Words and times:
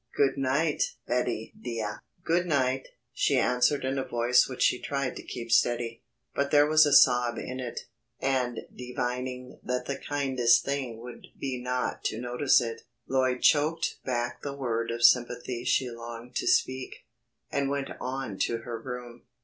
"Good 0.17 0.35
night, 0.35 0.95
Betty 1.05 1.53
deah." 1.61 2.01
"Good 2.23 2.47
night," 2.47 2.87
she 3.13 3.37
answered 3.37 3.85
in 3.85 3.99
a 3.99 4.03
voice 4.03 4.49
which 4.49 4.63
she 4.63 4.81
tried 4.81 5.15
to 5.15 5.21
keep 5.21 5.51
steady, 5.51 6.01
but 6.33 6.49
there 6.49 6.65
was 6.65 6.87
a 6.87 6.91
sob 6.91 7.37
in 7.37 7.59
it, 7.59 7.81
and 8.19 8.61
divining 8.75 9.59
that 9.61 9.85
the 9.85 9.99
kindest 9.99 10.65
thing 10.65 10.97
would 11.01 11.27
be 11.39 11.61
not 11.61 12.03
to 12.05 12.19
notice 12.19 12.59
it, 12.61 12.81
Lloyd 13.07 13.43
choked 13.43 13.99
back 14.03 14.41
the 14.41 14.55
word 14.55 14.89
of 14.89 15.03
sympathy 15.05 15.63
she 15.65 15.91
longed 15.91 16.33
to 16.37 16.47
speak, 16.47 17.05
and 17.51 17.69
went 17.69 17.91
on 17.99 18.39
to 18.39 18.57
her 18.63 18.81
room. 18.81 19.25